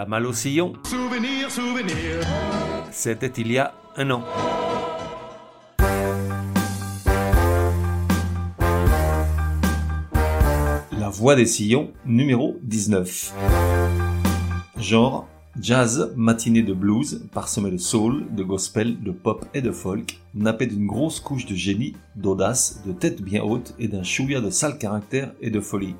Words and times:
La 0.00 0.06
malle 0.06 0.24
au 0.24 0.32
sillon. 0.32 0.72
Souvenir, 0.84 1.50
souvenir. 1.50 2.26
C'était 2.90 3.26
il 3.36 3.52
y 3.52 3.58
a 3.58 3.74
un 3.98 4.10
an. 4.10 4.24
La 10.98 11.10
voix 11.10 11.36
des 11.36 11.44
sillons, 11.44 11.92
numéro 12.06 12.56
19. 12.62 13.34
Genre, 14.78 15.28
jazz, 15.60 16.14
matinée 16.16 16.62
de 16.62 16.72
blues, 16.72 17.28
parsemé 17.34 17.70
de 17.70 17.76
soul, 17.76 18.24
de 18.34 18.42
gospel, 18.42 19.02
de 19.02 19.10
pop 19.10 19.44
et 19.52 19.60
de 19.60 19.70
folk, 19.70 20.18
nappé 20.32 20.64
d'une 20.64 20.86
grosse 20.86 21.20
couche 21.20 21.44
de 21.44 21.54
génie, 21.54 21.94
d'audace, 22.16 22.80
de 22.86 22.92
tête 22.92 23.20
bien 23.20 23.42
haute 23.42 23.74
et 23.78 23.88
d'un 23.88 24.02
chouïa 24.02 24.40
de 24.40 24.48
sale 24.48 24.78
caractère 24.78 25.34
et 25.42 25.50
de 25.50 25.60
folie. 25.60 25.94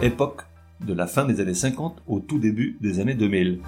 Époque 0.00 0.44
de 0.86 0.94
la 0.94 1.06
fin 1.06 1.24
des 1.24 1.40
années 1.40 1.54
50 1.54 2.02
au 2.06 2.20
tout 2.20 2.38
début 2.38 2.76
des 2.80 3.00
années 3.00 3.14
2000. 3.14 3.60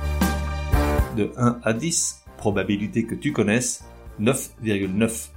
De 1.17 1.31
1 1.37 1.61
à 1.63 1.73
10, 1.73 2.25
probabilité 2.37 3.05
que 3.05 3.15
tu 3.15 3.33
connaisses, 3.33 3.85
9,9. 4.21 5.29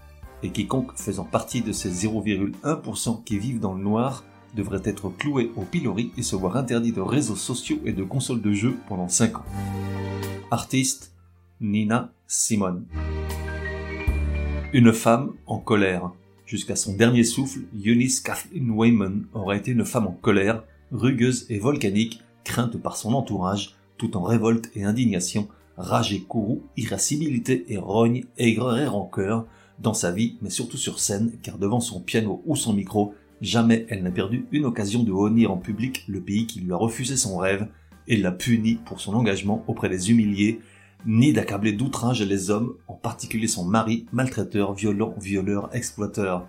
Et 0.44 0.50
quiconque 0.50 0.92
faisant 0.96 1.24
partie 1.24 1.62
de 1.62 1.72
ces 1.72 1.90
0,1% 1.90 3.24
qui 3.24 3.40
vivent 3.40 3.60
dans 3.60 3.74
le 3.74 3.84
noir 3.84 4.24
devrait 4.56 4.82
être 4.84 5.10
cloué 5.10 5.52
au 5.56 5.62
pilori 5.62 6.12
et 6.18 6.24
se 6.24 6.36
voir 6.36 6.58
interdit 6.58 6.92
de 6.92 7.02
réseaux 7.02 7.36
sociaux 7.36 7.80
et 7.86 7.94
de 7.94 8.04
consoles 8.04 8.42
de 8.42 8.52
jeux 8.52 8.78
pendant 8.88 9.10
5 9.10 9.38
ans. 9.38 9.46
Artiste 10.52 11.14
Nina 11.60 12.12
Simone. 12.28 12.86
Une 14.74 14.94
femme 14.94 15.34
en 15.46 15.60
colère. 15.60 16.12
Jusqu'à 16.46 16.76
son 16.76 16.94
dernier 16.94 17.24
souffle, 17.24 17.62
Eunice 17.84 18.22
Kathleen 18.22 18.72
Wayman 18.72 19.26
aurait 19.34 19.58
été 19.58 19.72
une 19.72 19.86
femme 19.86 20.08
en 20.08 20.12
colère, 20.12 20.64
rugueuse 20.92 21.46
et 21.50 21.60
volcanique, 21.60 22.22
crainte 22.44 22.78
par 22.78 22.98
son 22.98 23.14
entourage, 23.14 23.76
tout 23.98 24.16
en 24.18 24.24
révolte 24.24 24.70
et 24.76 24.84
indignation, 24.84 25.48
rage 25.78 26.14
et 26.14 26.22
courroux, 26.22 26.64
irascibilité 26.76 27.66
et 27.70 27.78
rogne, 27.78 28.26
aigreur 28.38 28.78
et 28.78 28.88
rancœur, 28.88 29.46
dans 29.80 29.94
sa 29.94 30.12
vie, 30.12 30.38
mais 30.42 30.50
surtout 30.50 30.78
sur 30.78 31.00
scène, 31.00 31.34
car 31.44 31.58
devant 31.58 31.80
son 31.80 32.00
piano 32.00 32.42
ou 32.46 32.56
son 32.56 32.74
micro, 32.74 33.14
jamais 33.42 33.86
elle 33.90 34.02
n'a 34.02 34.12
perdu 34.12 34.48
une 34.52 34.66
occasion 34.66 35.04
de 35.04 35.12
honnir 35.12 35.52
en 35.52 35.58
public 35.58 36.04
le 36.08 36.22
pays 36.22 36.48
qui 36.48 36.62
lui 36.62 36.74
a 36.74 36.78
refusé 36.78 37.16
son 37.16 37.38
rêve, 37.38 37.68
et 38.08 38.18
l'a 38.18 38.32
puni 38.32 38.76
pour 38.86 39.02
son 39.02 39.14
engagement 39.14 39.64
auprès 39.68 39.90
des 39.90 40.12
humiliés, 40.12 40.62
ni 41.06 41.34
d'accabler 41.34 41.74
d'outrage 41.74 42.24
les 42.24 42.50
hommes, 42.50 42.74
en 42.88 42.94
particulier 42.94 43.48
son 43.48 43.66
mari, 43.66 44.06
maltraiteur, 44.12 44.74
violent, 44.74 45.14
violeur, 45.20 45.70
exploiteur. 45.76 46.48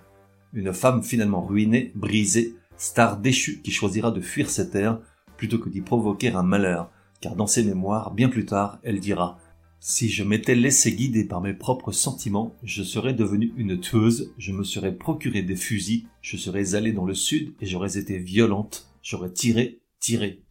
Une 0.55 0.73
femme 0.73 1.03
finalement 1.03 1.45
ruinée, 1.45 1.93
brisée, 1.95 2.55
star 2.79 3.19
déchue 3.19 3.61
qui 3.63 3.71
choisira 3.71 4.11
de 4.11 4.21
fuir 4.21 4.49
cette 4.49 4.71
terre 4.71 5.01
plutôt 5.37 5.59
que 5.59 5.69
d'y 5.69 5.83
provoquer 5.83 6.33
un 6.33 6.43
malheur, 6.43 6.91
car 7.21 7.37
dans 7.37 7.47
ses 7.47 7.65
mémoires, 7.65 8.13
bien 8.13 8.29
plus 8.29 8.47
tard, 8.47 8.79
elle 8.83 9.01
dira 9.01 9.39
si 9.81 10.09
je 10.09 10.25
m'étais 10.25 10.57
laissé 10.57 10.93
guider 10.93 11.25
par 11.25 11.41
mes 11.41 11.55
propres 11.55 11.93
sentiments, 11.93 12.57
je 12.65 12.83
serais 12.83 13.15
devenue 13.15 13.53
une 13.57 13.79
tueuse, 13.79 14.33
je 14.37 14.53
me 14.53 14.65
serais 14.65 14.93
procuré 14.93 15.43
des 15.43 15.55
fusils, 15.55 16.07
je 16.21 16.37
serais 16.37 16.75
allée 16.75 16.93
dans 16.93 17.05
le 17.05 17.15
sud 17.15 17.55
et 17.61 17.67
j'aurais 17.67 17.97
été 17.97 18.19
violente, 18.19 18.89
j'aurais 19.03 19.33
tiré, 19.33 19.81
tiré. 20.01 20.43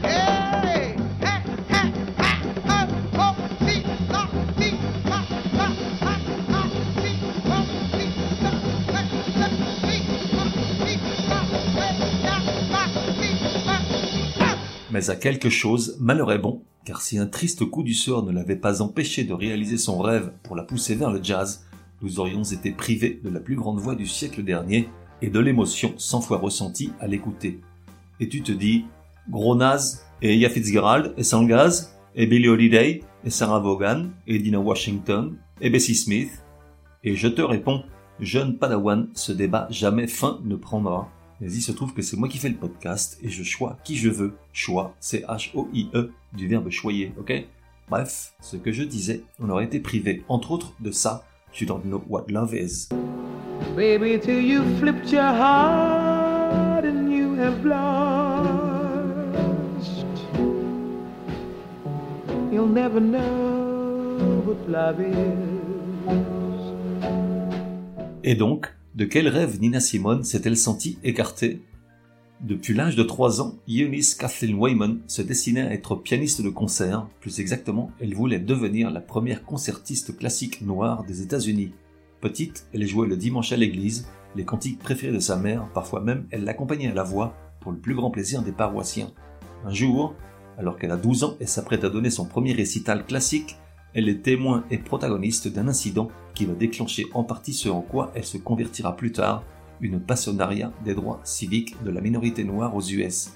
Mais 14.98 15.12
à 15.12 15.16
quelque 15.16 15.52
chose, 15.52 15.96
malheur 16.00 16.32
est 16.32 16.40
bon, 16.40 16.64
car 16.84 17.02
si 17.02 17.20
un 17.20 17.28
triste 17.28 17.64
coup 17.66 17.84
du 17.84 17.94
sort 17.94 18.26
ne 18.26 18.32
l'avait 18.32 18.56
pas 18.56 18.82
empêché 18.82 19.26
de 19.26 19.34
réaliser 19.34 19.78
son 19.78 20.00
rêve 20.00 20.32
pour 20.42 20.56
la 20.56 20.64
pousser 20.64 20.96
vers 20.96 21.12
le 21.12 21.24
jazz, 21.24 21.68
nous 22.02 22.20
aurions 22.20 22.42
été 22.42 22.72
privés 22.72 23.22
de 23.24 23.30
la 23.30 23.40
plus 23.40 23.56
grande 23.56 23.80
voix 23.80 23.94
du 23.94 24.08
siècle 24.08 24.44
dernier 24.44 24.90
et 25.22 25.30
de 25.30 25.40
l'émotion 25.40 25.94
cent 25.98 26.20
fois 26.20 26.40
ressentie 26.40 26.94
à 27.00 27.06
l'écouter. 27.06 27.62
Et 28.20 28.28
tu 28.28 28.42
te 28.42 28.52
dis, 28.52 28.86
gros 29.30 29.56
naze, 29.56 30.04
et 30.24 30.36
Ella 30.36 30.50
Fitzgerald, 30.50 31.14
et 31.16 31.24
Sangaz, 31.24 31.94
et 32.16 32.26
Billie 32.26 32.50
Holiday, 32.50 33.04
et 33.24 33.30
Sarah 33.30 33.60
Vaughan, 33.60 34.08
et 34.26 34.40
Dina 34.40 34.60
Washington, 34.60 35.38
et 35.62 35.70
Bessie 35.70 35.94
Smith, 35.94 36.32
et 37.04 37.16
je 37.16 37.28
te 37.28 37.44
réponds, 37.44 37.84
jeune 38.20 38.58
padawan, 38.58 39.10
ce 39.14 39.32
débat 39.32 39.68
jamais 39.70 40.08
fin 40.08 40.40
ne 40.44 40.56
prendra. 40.56 41.08
Mais 41.40 41.52
il 41.52 41.62
se 41.62 41.72
trouve 41.72 41.94
que 41.94 42.02
c'est 42.02 42.18
moi 42.18 42.28
qui 42.28 42.40
fais 42.40 42.50
le 42.50 42.56
podcast 42.56 43.20
et 43.22 43.30
je 43.30 43.44
choisis 43.44 43.78
qui 43.84 43.96
je 43.96 44.10
veux. 44.10 44.34
Choix, 44.54 44.96
c'est 45.00 45.24
H-O-I-E, 45.26 46.12
du 46.34 46.48
verbe 46.48 46.70
choyer, 46.70 47.14
ok? 47.20 47.46
Bref, 47.90 48.34
ce 48.42 48.58
que 48.58 48.72
je 48.72 48.84
disais, 48.84 49.22
on 49.40 49.50
aurait 49.50 49.66
été 49.66 49.80
privé, 49.80 50.24
entre 50.28 50.52
autres, 50.52 50.74
de 50.80 50.92
ça. 50.92 51.26
You 51.60 51.66
don't 51.66 51.84
know 51.84 52.04
what 52.08 52.26
love 52.28 52.54
is. 52.54 52.90
Baby, 53.76 54.20
till 54.20 54.42
you 54.42 54.64
flipped 54.80 55.12
your 55.12 55.24
heart 55.24 56.86
and 56.86 57.12
you 57.12 57.36
have 57.40 57.66
lost. 57.66 58.68
You'll 62.52 62.68
never 62.68 63.00
know 63.00 64.44
what 64.46 64.58
love 64.68 65.00
is. 65.00 65.58
Et 68.24 68.36
donc, 68.36 68.77
de 68.98 69.06
quel 69.06 69.28
rêve 69.28 69.62
Nina 69.62 69.80
Simone 69.80 70.24
s'est-elle 70.24 70.58
sentie 70.58 70.98
écartée? 71.04 71.62
Depuis 72.42 72.74
l'âge 72.74 72.96
de 72.96 73.04
3 73.04 73.42
ans, 73.42 73.54
Eunice 73.68 74.16
Kathleen 74.16 74.56
Wayman 74.56 75.02
se 75.06 75.22
destinait 75.22 75.62
à 75.62 75.72
être 75.72 75.96
pianiste 75.96 76.42
de 76.42 76.50
concert. 76.50 77.08
Plus 77.20 77.40
exactement, 77.40 77.92
elle 78.00 78.16
voulait 78.16 78.40
devenir 78.40 78.90
la 78.90 79.00
première 79.00 79.46
concertiste 79.46 80.18
classique 80.18 80.64
noire 80.64 81.04
des 81.04 81.22
États-Unis. 81.22 81.74
Petite, 82.22 82.66
elle 82.74 82.88
jouait 82.88 83.08
le 83.08 83.18
dimanche 83.18 83.52
à 83.52 83.58
l'église, 83.58 84.08
les 84.36 84.46
cantiques 84.46 84.80
préférés 84.80 85.14
de 85.14 85.20
sa 85.20 85.38
mère, 85.38 85.72
parfois 85.76 86.02
même 86.02 86.26
elle 86.32 86.44
l'accompagnait 86.44 86.90
à 86.90 86.96
la 86.96 87.04
voix 87.04 87.36
pour 87.60 87.72
le 87.72 87.78
plus 87.78 87.94
grand 87.94 88.10
plaisir 88.10 88.42
des 88.42 88.52
paroissiens. 88.52 89.12
Un 89.64 89.74
jour, 89.74 90.16
alors 90.58 90.76
qu'elle 90.76 90.90
a 90.90 90.98
12 90.98 91.24
ans 91.24 91.38
et 91.40 91.46
s'apprête 91.46 91.84
à 91.84 91.90
donner 91.90 92.10
son 92.10 92.26
premier 92.26 92.54
récital 92.54 93.06
classique, 93.06 93.58
elle 93.98 94.10
est 94.10 94.22
témoin 94.22 94.64
et 94.70 94.78
protagoniste 94.78 95.48
d'un 95.48 95.68
incident 95.68 96.10
qui 96.36 96.46
va 96.46 96.54
déclencher 96.54 97.08
en 97.16 97.24
partie 97.24 97.56
ce 97.56 97.68
en 97.68 97.82
quoi 97.82 98.12
elle 98.14 98.26
se 98.26 98.38
convertira 98.38 98.96
plus 98.96 99.12
tard, 99.12 99.44
une 99.82 100.00
passionnariat 100.00 100.72
des 100.86 100.94
droits 100.94 101.20
civiques 101.24 101.76
de 101.84 101.90
la 101.90 102.00
minorité 102.00 102.44
noire 102.44 102.76
aux 102.76 102.84
US. 102.84 103.32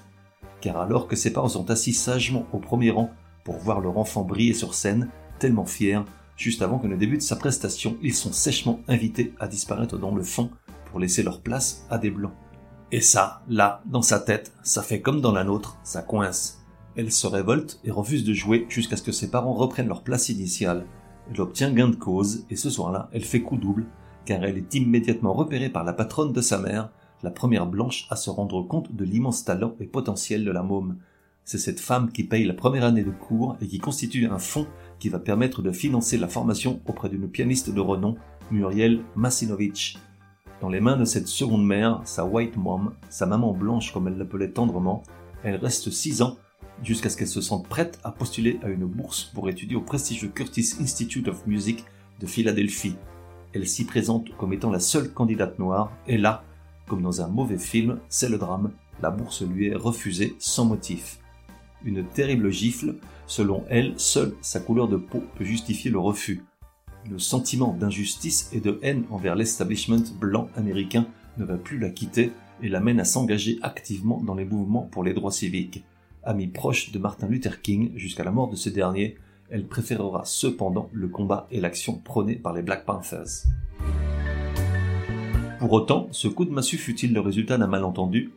Car 0.60 0.76
alors 0.76 1.08
que 1.08 1.16
ses 1.16 1.32
parents 1.32 1.48
sont 1.48 1.68
assis 1.72 1.92
sagement 1.92 2.46
au 2.52 2.58
premier 2.58 2.92
rang 2.92 3.10
pour 3.42 3.56
voir 3.56 3.80
leur 3.80 3.98
enfant 3.98 4.22
briller 4.22 4.54
sur 4.54 4.74
scène, 4.74 5.08
tellement 5.40 5.66
fiers, 5.66 6.02
juste 6.36 6.62
avant 6.62 6.78
que 6.78 6.86
ne 6.86 6.94
débute 6.94 7.22
sa 7.22 7.34
prestation, 7.34 7.96
ils 8.00 8.14
sont 8.14 8.32
sèchement 8.32 8.78
invités 8.86 9.34
à 9.40 9.48
disparaître 9.48 9.98
dans 9.98 10.14
le 10.14 10.22
fond 10.22 10.48
pour 10.84 11.00
laisser 11.00 11.24
leur 11.24 11.40
place 11.40 11.86
à 11.90 11.98
des 11.98 12.12
blancs. 12.12 12.34
Et 12.92 13.00
ça, 13.00 13.42
là, 13.48 13.82
dans 13.86 14.02
sa 14.02 14.20
tête, 14.20 14.52
ça 14.62 14.84
fait 14.84 15.00
comme 15.00 15.20
dans 15.20 15.32
la 15.32 15.42
nôtre, 15.42 15.76
ça 15.82 16.02
coince. 16.02 16.61
Elle 16.94 17.10
se 17.10 17.26
révolte 17.26 17.80
et 17.84 17.90
refuse 17.90 18.24
de 18.24 18.34
jouer 18.34 18.66
jusqu'à 18.68 18.96
ce 18.96 19.02
que 19.02 19.12
ses 19.12 19.30
parents 19.30 19.54
reprennent 19.54 19.88
leur 19.88 20.02
place 20.02 20.28
initiale. 20.28 20.84
Elle 21.30 21.40
obtient 21.40 21.72
gain 21.72 21.88
de 21.88 21.96
cause 21.96 22.44
et 22.50 22.56
ce 22.56 22.68
soir-là, 22.68 23.08
elle 23.12 23.24
fait 23.24 23.40
coup 23.40 23.56
double 23.56 23.86
car 24.26 24.44
elle 24.44 24.58
est 24.58 24.74
immédiatement 24.74 25.32
repérée 25.32 25.70
par 25.70 25.84
la 25.84 25.92
patronne 25.92 26.32
de 26.32 26.40
sa 26.40 26.58
mère, 26.58 26.90
la 27.22 27.30
première 27.30 27.66
blanche 27.66 28.06
à 28.10 28.16
se 28.16 28.30
rendre 28.30 28.62
compte 28.62 28.94
de 28.94 29.04
l'immense 29.04 29.44
talent 29.44 29.74
et 29.80 29.86
potentiel 29.86 30.44
de 30.44 30.50
la 30.50 30.62
môme. 30.62 30.98
C'est 31.44 31.58
cette 31.58 31.80
femme 31.80 32.12
qui 32.12 32.24
paye 32.24 32.44
la 32.44 32.54
première 32.54 32.84
année 32.84 33.02
de 33.02 33.10
cours 33.10 33.56
et 33.60 33.66
qui 33.66 33.78
constitue 33.78 34.26
un 34.26 34.38
fonds 34.38 34.66
qui 34.98 35.08
va 35.08 35.18
permettre 35.18 35.62
de 35.62 35.72
financer 35.72 36.18
la 36.18 36.28
formation 36.28 36.80
auprès 36.86 37.08
d'une 37.08 37.28
pianiste 37.28 37.70
de 37.70 37.80
renom, 37.80 38.16
Muriel 38.50 39.00
Masinovich. 39.16 39.98
Dans 40.60 40.68
les 40.68 40.80
mains 40.80 40.96
de 40.96 41.04
cette 41.04 41.26
seconde 41.26 41.66
mère, 41.66 42.00
sa 42.04 42.24
white 42.24 42.56
mom, 42.56 42.92
sa 43.08 43.26
maman 43.26 43.52
blanche 43.52 43.92
comme 43.92 44.06
elle 44.06 44.18
l'appelait 44.18 44.50
tendrement, 44.50 45.02
elle 45.42 45.56
reste 45.56 45.90
six 45.90 46.22
ans 46.22 46.36
jusqu'à 46.82 47.10
ce 47.10 47.16
qu'elle 47.16 47.28
se 47.28 47.40
sente 47.40 47.68
prête 47.68 47.98
à 48.04 48.10
postuler 48.10 48.58
à 48.62 48.68
une 48.68 48.86
bourse 48.86 49.24
pour 49.34 49.48
étudier 49.48 49.76
au 49.76 49.80
prestigieux 49.80 50.28
Curtis 50.28 50.74
Institute 50.80 51.28
of 51.28 51.46
Music 51.46 51.84
de 52.20 52.26
Philadelphie. 52.26 52.96
Elle 53.54 53.68
s'y 53.68 53.84
présente 53.84 54.34
comme 54.36 54.52
étant 54.52 54.70
la 54.70 54.80
seule 54.80 55.12
candidate 55.12 55.58
noire, 55.58 55.92
et 56.06 56.18
là, 56.18 56.44
comme 56.86 57.02
dans 57.02 57.20
un 57.22 57.28
mauvais 57.28 57.58
film, 57.58 58.00
c'est 58.08 58.28
le 58.28 58.38
drame, 58.38 58.72
la 59.02 59.10
bourse 59.10 59.42
lui 59.42 59.68
est 59.68 59.74
refusée 59.74 60.34
sans 60.38 60.64
motif. 60.64 61.18
Une 61.84 62.04
terrible 62.04 62.50
gifle, 62.50 62.96
selon 63.26 63.64
elle, 63.68 63.94
seule 63.96 64.34
sa 64.40 64.60
couleur 64.60 64.88
de 64.88 64.96
peau 64.96 65.22
peut 65.36 65.44
justifier 65.44 65.90
le 65.90 65.98
refus. 65.98 66.42
Le 67.10 67.18
sentiment 67.18 67.74
d'injustice 67.74 68.48
et 68.52 68.60
de 68.60 68.78
haine 68.82 69.04
envers 69.10 69.34
l'establishment 69.34 70.04
blanc 70.20 70.48
américain 70.56 71.06
ne 71.38 71.44
va 71.44 71.56
plus 71.56 71.78
la 71.78 71.90
quitter 71.90 72.30
et 72.62 72.68
l'amène 72.68 73.00
à 73.00 73.04
s'engager 73.04 73.58
activement 73.62 74.20
dans 74.22 74.34
les 74.34 74.44
mouvements 74.44 74.88
pour 74.92 75.02
les 75.02 75.14
droits 75.14 75.32
civiques. 75.32 75.84
Amie 76.24 76.46
proche 76.46 76.92
de 76.92 77.00
Martin 77.00 77.26
Luther 77.26 77.60
King 77.62 77.90
jusqu'à 77.96 78.22
la 78.22 78.30
mort 78.30 78.48
de 78.48 78.54
ce 78.54 78.68
dernier, 78.68 79.16
elle 79.50 79.66
préférera 79.66 80.24
cependant 80.24 80.88
le 80.92 81.08
combat 81.08 81.48
et 81.50 81.60
l'action 81.60 81.94
prônés 81.94 82.36
par 82.36 82.52
les 82.52 82.62
Black 82.62 82.84
Panthers. 82.86 83.44
Pour 85.58 85.72
autant, 85.72 86.06
ce 86.12 86.28
coup 86.28 86.44
de 86.44 86.52
massue 86.52 86.76
fut-il 86.76 87.12
le 87.12 87.20
résultat 87.20 87.58
d'un 87.58 87.66
malentendu? 87.66 88.30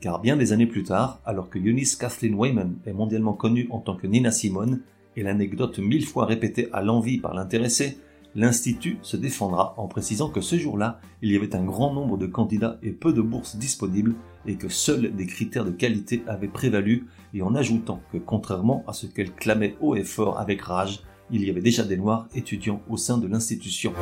Car 0.00 0.20
bien 0.20 0.36
des 0.36 0.52
années 0.52 0.66
plus 0.66 0.82
tard, 0.82 1.20
alors 1.24 1.48
que 1.50 1.58
Eunice 1.58 1.94
Kathleen 1.94 2.34
Wayman 2.34 2.76
est 2.84 2.92
mondialement 2.92 3.34
connue 3.34 3.68
en 3.70 3.78
tant 3.78 3.94
que 3.94 4.08
Nina 4.08 4.32
Simone, 4.32 4.80
et 5.14 5.22
l'anecdote 5.22 5.78
mille 5.78 6.06
fois 6.06 6.26
répétée 6.26 6.68
à 6.72 6.82
l'envie 6.82 7.18
par 7.18 7.34
l'intéressé, 7.34 7.98
l'Institut 8.34 8.98
se 9.02 9.16
défendra 9.16 9.74
en 9.76 9.88
précisant 9.88 10.28
que 10.28 10.40
ce 10.40 10.56
jour-là, 10.56 11.00
il 11.22 11.32
y 11.32 11.36
avait 11.36 11.54
un 11.54 11.64
grand 11.64 11.92
nombre 11.92 12.16
de 12.16 12.26
candidats 12.26 12.78
et 12.82 12.92
peu 12.92 13.12
de 13.12 13.22
bourses 13.22 13.56
disponibles 13.56 14.14
et 14.46 14.56
que 14.56 14.68
seuls 14.68 15.14
des 15.14 15.26
critères 15.26 15.64
de 15.64 15.70
qualité 15.70 16.22
avaient 16.26 16.48
prévalu 16.48 17.06
et 17.34 17.42
en 17.42 17.54
ajoutant 17.54 18.00
que 18.12 18.18
contrairement 18.18 18.84
à 18.86 18.92
ce 18.92 19.06
qu'elle 19.06 19.32
clamait 19.32 19.76
haut 19.80 19.96
et 19.96 20.04
fort 20.04 20.38
avec 20.38 20.62
rage, 20.62 21.00
il 21.30 21.44
y 21.44 21.50
avait 21.50 21.60
déjà 21.60 21.84
des 21.84 21.96
noirs 21.96 22.28
étudiants 22.34 22.82
au 22.88 22.96
sein 22.96 23.18
de 23.18 23.26
l'institution. 23.26 23.92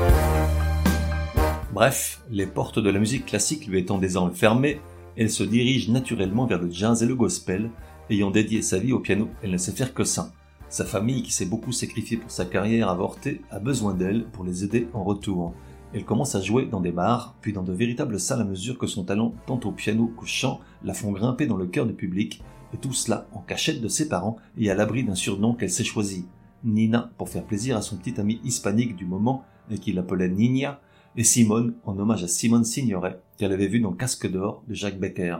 Bref, 1.72 2.22
les 2.30 2.46
portes 2.46 2.78
de 2.78 2.90
la 2.90 2.98
musique 2.98 3.26
classique 3.26 3.66
lui 3.66 3.78
étant 3.78 3.98
désormais 3.98 4.34
fermées, 4.34 4.80
elle 5.16 5.30
se 5.30 5.42
dirige 5.42 5.88
naturellement 5.88 6.46
vers 6.46 6.60
le 6.60 6.70
jazz 6.70 7.02
et 7.02 7.06
le 7.06 7.14
gospel, 7.14 7.70
ayant 8.10 8.30
dédié 8.30 8.62
sa 8.62 8.78
vie 8.78 8.92
au 8.92 9.00
piano, 9.00 9.28
elle 9.42 9.50
ne 9.50 9.58
sait 9.58 9.72
faire 9.72 9.92
que 9.92 10.04
ça. 10.04 10.32
Sa 10.70 10.84
famille, 10.84 11.22
qui 11.22 11.32
s'est 11.32 11.46
beaucoup 11.46 11.72
sacrifiée 11.72 12.18
pour 12.18 12.30
sa 12.30 12.44
carrière 12.44 12.90
avortée, 12.90 13.40
a 13.50 13.58
besoin 13.58 13.94
d'elle 13.94 14.24
pour 14.26 14.44
les 14.44 14.64
aider 14.64 14.86
en 14.92 15.02
retour. 15.02 15.54
Elle 15.94 16.04
commence 16.04 16.34
à 16.34 16.42
jouer 16.42 16.66
dans 16.66 16.80
des 16.80 16.92
bars, 16.92 17.34
puis 17.40 17.54
dans 17.54 17.62
de 17.62 17.72
véritables 17.72 18.20
salles 18.20 18.42
à 18.42 18.44
mesure 18.44 18.76
que 18.76 18.86
son 18.86 19.04
talent, 19.04 19.32
tant 19.46 19.58
au 19.64 19.72
piano 19.72 20.12
qu'au 20.14 20.26
chant, 20.26 20.60
la 20.84 20.92
font 20.92 21.12
grimper 21.12 21.46
dans 21.46 21.56
le 21.56 21.66
cœur 21.66 21.86
du 21.86 21.94
public, 21.94 22.42
et 22.74 22.76
tout 22.76 22.92
cela 22.92 23.26
en 23.32 23.40
cachette 23.40 23.80
de 23.80 23.88
ses 23.88 24.10
parents 24.10 24.36
et 24.58 24.70
à 24.70 24.74
l'abri 24.74 25.04
d'un 25.04 25.14
surnom 25.14 25.54
qu'elle 25.54 25.70
s'est 25.70 25.84
choisi. 25.84 26.26
Nina, 26.64 27.10
pour 27.16 27.30
faire 27.30 27.44
plaisir 27.44 27.76
à 27.78 27.82
son 27.82 27.96
petit 27.96 28.20
ami 28.20 28.38
hispanique 28.44 28.94
du 28.94 29.06
moment, 29.06 29.44
et 29.70 29.78
qu'il 29.78 29.98
appelait 29.98 30.28
Nina, 30.28 30.80
et 31.16 31.24
Simone, 31.24 31.74
en 31.86 31.98
hommage 31.98 32.24
à 32.24 32.28
Simone 32.28 32.64
Signoret, 32.64 33.20
qu'elle 33.38 33.52
avait 33.52 33.68
vu 33.68 33.80
dans 33.80 33.92
Casque 33.92 34.30
d'or 34.30 34.62
de 34.68 34.74
Jacques 34.74 35.00
Becker. 35.00 35.38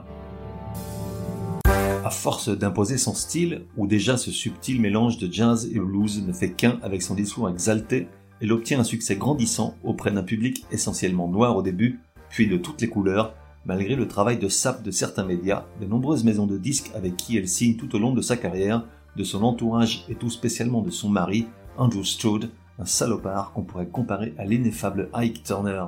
À 2.09 2.11
force 2.11 2.49
d'imposer 2.49 2.97
son 2.97 3.13
style, 3.13 3.67
où 3.77 3.87
déjà 3.87 4.17
ce 4.17 4.31
subtil 4.31 4.81
mélange 4.81 5.19
de 5.19 5.31
jazz 5.31 5.69
et 5.71 5.79
blues 5.79 6.27
ne 6.27 6.33
fait 6.33 6.53
qu'un 6.53 6.79
avec 6.83 7.03
son 7.03 7.15
discours 7.15 7.51
exalté, 7.51 8.09
elle 8.41 8.51
obtient 8.51 8.81
un 8.81 8.85
succès 8.85 9.17
grandissant 9.17 9.77
auprès 9.85 10.11
d'un 10.11 10.23
public 10.23 10.65
essentiellement 10.71 11.29
noir 11.29 11.55
au 11.55 11.61
début, 11.61 12.01
puis 12.31 12.49
de 12.49 12.57
toutes 12.57 12.81
les 12.81 12.89
couleurs, 12.89 13.35
malgré 13.67 13.95
le 13.95 14.09
travail 14.09 14.39
de 14.39 14.49
sape 14.49 14.83
de 14.83 14.91
certains 14.91 15.27
médias, 15.27 15.67
de 15.83 15.85
nombreuses 15.85 16.25
maisons 16.25 16.47
de 16.47 16.57
disques 16.57 16.91
avec 16.95 17.15
qui 17.19 17.37
elle 17.37 17.47
signe 17.47 17.77
tout 17.77 17.95
au 17.95 17.99
long 17.99 18.15
de 18.15 18.23
sa 18.23 18.39
carrière, 18.39 18.87
de 19.15 19.23
son 19.23 19.43
entourage 19.43 20.07
et 20.09 20.15
tout 20.15 20.31
spécialement 20.31 20.81
de 20.81 20.91
son 20.91 21.11
mari, 21.11 21.47
Andrew 21.77 22.05
Strode, 22.05 22.49
un 22.79 22.87
salopard 22.87 23.53
qu'on 23.53 23.65
pourrait 23.65 23.89
comparer 23.89 24.33
à 24.39 24.47
l'ineffable 24.47 25.11
Ike 25.13 25.43
Turner. 25.43 25.85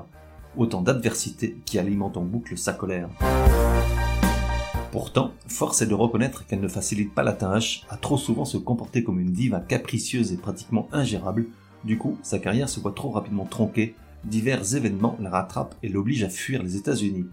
Autant 0.58 0.82
d'adversités 0.82 1.56
qui 1.64 1.78
alimentent 1.78 2.18
en 2.18 2.24
boucle 2.24 2.58
sa 2.58 2.74
colère. 2.74 3.08
Pourtant, 4.92 5.34
force 5.46 5.82
est 5.82 5.86
de 5.86 5.94
reconnaître 5.94 6.46
qu'elle 6.46 6.60
ne 6.60 6.66
facilite 6.66 7.14
pas 7.14 7.22
la 7.22 7.32
tâche, 7.32 7.84
à 7.90 7.96
trop 7.96 8.18
souvent 8.18 8.44
se 8.44 8.56
comporter 8.56 9.04
comme 9.04 9.20
une 9.20 9.30
diva 9.30 9.60
capricieuse 9.60 10.32
et 10.32 10.36
pratiquement 10.36 10.88
ingérable. 10.90 11.46
Du 11.84 11.96
coup, 11.96 12.18
sa 12.22 12.40
carrière 12.40 12.68
se 12.68 12.80
voit 12.80 12.90
trop 12.90 13.10
rapidement 13.10 13.44
tronquée, 13.44 13.94
divers 14.24 14.74
événements 14.74 15.16
la 15.20 15.30
rattrapent 15.30 15.76
et 15.84 15.88
l'obligent 15.88 16.24
à 16.24 16.28
fuir 16.28 16.64
les 16.64 16.76
États-Unis. 16.76 17.26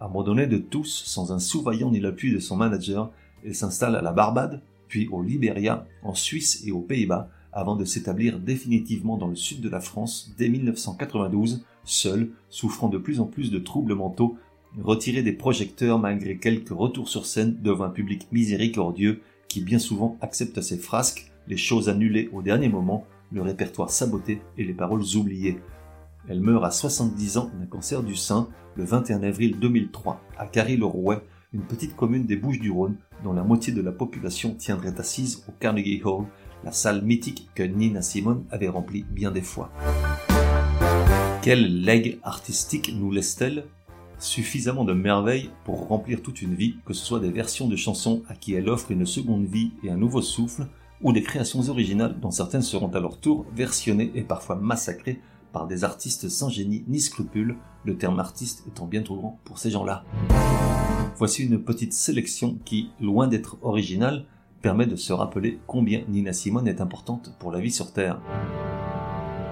Abandonnée 0.00 0.46
de 0.46 0.56
tous, 0.56 1.04
sans 1.04 1.32
un 1.32 1.38
sous-vaillant 1.38 1.90
ni 1.90 2.00
l'appui 2.00 2.32
de 2.32 2.38
son 2.38 2.56
manager, 2.56 3.10
elle 3.44 3.54
s'installe 3.54 3.94
à 3.94 4.00
la 4.00 4.12
Barbade, 4.12 4.62
puis 4.88 5.06
au 5.08 5.22
Liberia, 5.22 5.86
en 6.02 6.14
Suisse 6.14 6.64
et 6.66 6.72
aux 6.72 6.80
Pays-Bas, 6.80 7.28
avant 7.52 7.76
de 7.76 7.84
s'établir 7.84 8.38
définitivement 8.38 9.18
dans 9.18 9.28
le 9.28 9.36
sud 9.36 9.60
de 9.60 9.68
la 9.68 9.80
France 9.80 10.32
dès 10.38 10.48
1992, 10.48 11.62
seule, 11.84 12.30
souffrant 12.48 12.88
de 12.88 12.96
plus 12.96 13.20
en 13.20 13.26
plus 13.26 13.50
de 13.50 13.58
troubles 13.58 13.94
mentaux, 13.94 14.38
retirée 14.80 15.22
des 15.22 15.32
projecteurs 15.32 15.98
malgré 15.98 16.38
quelques 16.38 16.70
retours 16.70 17.08
sur 17.08 17.26
scène 17.26 17.56
devant 17.60 17.84
un 17.84 17.90
public 17.90 18.28
miséricordieux 18.32 19.20
qui 19.48 19.60
bien 19.60 19.78
souvent 19.78 20.16
accepte 20.20 20.60
ses 20.62 20.78
frasques, 20.78 21.30
les 21.46 21.56
choses 21.56 21.88
annulées 21.88 22.30
au 22.32 22.42
dernier 22.42 22.68
moment, 22.68 23.06
le 23.32 23.42
répertoire 23.42 23.90
saboté 23.90 24.40
et 24.56 24.64
les 24.64 24.72
paroles 24.72 25.04
oubliées. 25.16 25.58
Elle 26.28 26.40
meurt 26.40 26.64
à 26.64 26.70
70 26.70 27.36
ans 27.36 27.50
d'un 27.58 27.66
cancer 27.66 28.02
du 28.02 28.14
sein 28.14 28.48
le 28.76 28.84
21 28.84 29.22
avril 29.22 29.58
2003 29.58 30.20
à 30.38 30.46
Carry-le-Rouet, 30.46 31.20
une 31.52 31.62
petite 31.62 31.96
commune 31.96 32.24
des 32.24 32.36
Bouches-du-Rhône 32.36 32.96
dont 33.24 33.32
la 33.32 33.42
moitié 33.42 33.72
de 33.72 33.82
la 33.82 33.92
population 33.92 34.54
tiendrait 34.54 34.98
assise 34.98 35.44
au 35.48 35.52
Carnegie 35.52 36.00
Hall 36.04 36.24
la 36.64 36.72
salle 36.72 37.02
mythique 37.02 37.50
que 37.54 37.62
Nina 37.62 38.02
Simone 38.02 38.44
avait 38.50 38.68
remplie 38.68 39.04
bien 39.10 39.30
des 39.30 39.42
fois. 39.42 39.70
Quel 41.42 41.82
legs 41.82 42.20
artistique 42.22 42.94
nous 42.96 43.10
laisse-t-elle? 43.10 43.64
Suffisamment 44.22 44.84
de 44.84 44.92
merveilles 44.92 45.50
pour 45.64 45.88
remplir 45.88 46.22
toute 46.22 46.42
une 46.42 46.54
vie, 46.54 46.76
que 46.86 46.92
ce 46.92 47.04
soit 47.04 47.18
des 47.18 47.32
versions 47.32 47.66
de 47.66 47.74
chansons 47.74 48.22
à 48.28 48.36
qui 48.36 48.54
elle 48.54 48.68
offre 48.68 48.92
une 48.92 49.04
seconde 49.04 49.46
vie 49.46 49.72
et 49.82 49.90
un 49.90 49.96
nouveau 49.96 50.22
souffle, 50.22 50.68
ou 51.00 51.12
des 51.12 51.24
créations 51.24 51.68
originales 51.68 52.20
dont 52.20 52.30
certaines 52.30 52.62
seront 52.62 52.92
à 52.92 53.00
leur 53.00 53.18
tour 53.18 53.44
versionnées 53.52 54.12
et 54.14 54.22
parfois 54.22 54.54
massacrées 54.54 55.18
par 55.52 55.66
des 55.66 55.82
artistes 55.82 56.28
sans 56.28 56.48
génie 56.48 56.84
ni 56.86 57.00
scrupules, 57.00 57.56
le 57.84 57.98
terme 57.98 58.20
artiste 58.20 58.62
étant 58.68 58.86
bien 58.86 59.02
trop 59.02 59.16
grand 59.16 59.40
pour 59.42 59.58
ces 59.58 59.72
gens-là. 59.72 60.04
Voici 61.16 61.42
une 61.42 61.60
petite 61.60 61.92
sélection 61.92 62.60
qui, 62.64 62.90
loin 63.00 63.26
d'être 63.26 63.58
originale, 63.62 64.26
permet 64.62 64.86
de 64.86 64.94
se 64.94 65.12
rappeler 65.12 65.58
combien 65.66 66.02
Nina 66.08 66.32
Simone 66.32 66.68
est 66.68 66.80
importante 66.80 67.34
pour 67.40 67.50
la 67.50 67.58
vie 67.58 67.72
sur 67.72 67.92
Terre. 67.92 68.20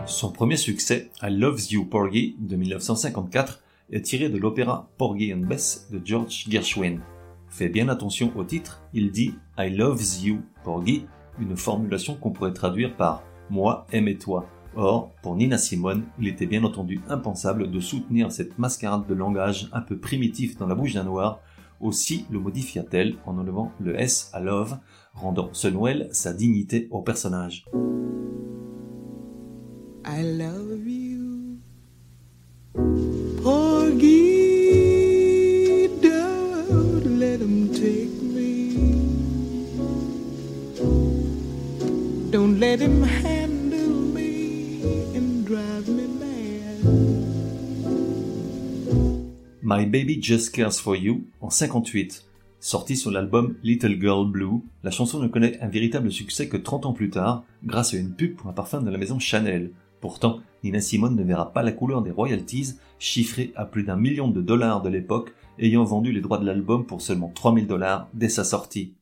Son 0.07 0.31
premier 0.31 0.57
succès, 0.57 1.11
I 1.25 1.31
Loves 1.31 1.73
You 1.73 1.85
Porgy 1.87 2.37
de 2.39 2.55
1954, 2.55 3.65
est 3.93 4.03
tiré 4.03 4.29
de 4.29 4.39
l'opéra 4.39 4.91
Porgy 4.99 5.33
and 5.33 5.47
Bess 5.47 5.89
de 5.91 6.01
George 6.05 6.47
Gershwin. 6.49 7.01
Fais 7.49 7.69
bien 7.69 7.89
attention 7.89 8.33
au 8.37 8.45
titre, 8.45 8.83
il 8.93 9.11
dit 9.11 9.35
I 9.59 9.71
Loves 9.71 10.23
You 10.23 10.41
Porgy, 10.65 11.07
une 11.41 11.57
formulation 11.57 12.15
qu'on 12.15 12.31
pourrait 12.31 12.53
traduire 12.53 12.97
par 12.97 13.23
Moi 13.51 13.87
aime 13.93 14.17
toi. 14.17 14.47
Or, 14.77 15.11
pour 15.23 15.35
Nina 15.35 15.59
Simone, 15.59 16.05
il 16.21 16.29
était 16.29 16.47
bien 16.47 16.63
entendu 16.63 17.01
impensable 17.09 17.71
de 17.71 17.81
soutenir 17.81 18.31
cette 18.31 18.59
mascarade 18.59 19.07
de 19.09 19.15
langage 19.15 19.69
un 19.73 19.81
peu 19.81 19.99
primitif 19.99 20.57
dans 20.57 20.69
la 20.69 20.77
bouche 20.77 20.95
d'un 20.95 21.05
noir, 21.05 21.41
aussi 21.81 22.25
le 22.31 22.39
modifia-t-elle 22.39 23.17
en 23.27 23.37
enlevant 23.39 23.73
le 23.81 23.99
S 23.99 24.31
à 24.33 24.41
love 24.41 24.79
rendant 25.15 25.49
ce 25.53 25.67
Noël 25.67 26.09
sa 26.13 26.33
dignité 26.33 26.87
au 26.93 27.03
personnage. 27.03 27.65
I 30.07 30.23
love 30.23 30.87
you, 30.87 31.00
My 49.63 49.87
Baby 49.87 50.19
Just 50.21 50.55
Cares 50.55 50.81
for 50.81 50.97
You 50.97 51.25
en 51.41 51.51
58 51.51 52.25
Sortie 52.59 52.97
sur 52.97 53.11
l'album 53.11 53.57
Little 53.63 54.01
Girl 54.01 54.31
Blue, 54.31 54.63
la 54.83 54.91
chanson 54.91 55.19
ne 55.21 55.29
connaît 55.29 55.61
un 55.61 55.69
véritable 55.69 56.11
succès 56.11 56.49
que 56.49 56.57
30 56.57 56.87
ans 56.87 56.93
plus 56.93 57.11
tard, 57.11 57.45
grâce 57.65 57.95
à 57.95 57.99
une 57.99 58.15
pub 58.15 58.35
pour 58.35 58.49
un 58.49 58.53
parfum 58.53 58.83
de 58.83 58.91
la 58.91 58.99
maison 58.99 59.19
Chanel. 59.19 59.71
Pourtant, 60.01 60.41
Nina 60.65 60.81
Simone 60.81 61.17
ne 61.17 61.23
verra 61.23 61.53
pas 61.53 61.63
la 61.63 61.73
couleur 61.73 62.03
des 62.03 62.11
royalties, 62.11 62.77
chiffrées 62.99 63.53
à 63.57 63.65
plus 63.65 63.83
d'un 63.83 63.97
million 63.97 64.29
de 64.29 64.41
dollars 64.41 64.83
de 64.83 64.89
l'époque, 64.89 65.35
ayant 65.59 65.85
vendu 65.85 66.13
les 66.13 66.21
droits 66.21 66.39
de 66.39 66.47
l'album 66.47 66.87
pour 66.87 67.03
seulement 67.03 67.31
3000 67.35 67.67
dollars 67.67 68.09
dès 68.15 68.29
sa 68.29 68.45
sortie. 68.45 68.95